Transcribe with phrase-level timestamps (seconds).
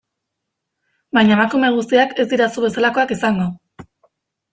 [1.17, 3.47] Baina emakume guztiak ez dira zu bezalakoak izango...